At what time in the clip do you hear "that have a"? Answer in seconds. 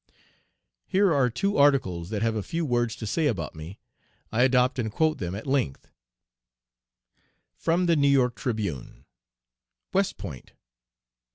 2.09-2.41